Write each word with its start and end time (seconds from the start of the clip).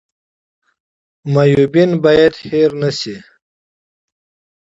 معلولین 1.33 1.91
باید 2.03 2.33
هیر 2.49 2.71
نشي 2.81 3.15